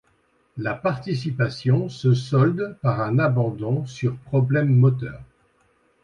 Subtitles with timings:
[0.57, 5.21] La participation se solde par un abandon sur problème moteur.